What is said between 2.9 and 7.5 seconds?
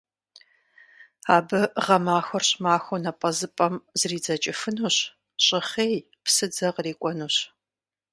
напӀэзыпӀэм зридзэкӀыфынущ, щӀыхъей, псыдзэ кърикӀуэнущ.